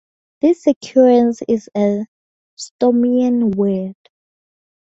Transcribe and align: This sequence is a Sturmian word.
This 0.41 0.63
sequence 0.63 1.43
is 1.47 1.69
a 1.77 2.05
Sturmian 2.57 3.53
word. 3.53 3.95